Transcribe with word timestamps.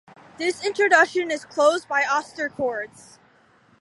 This 0.39 0.65
introduction 0.65 1.29
is 1.29 1.45
closed 1.45 1.87
by 1.87 2.03
austere 2.05 2.49
chords. 2.49 3.19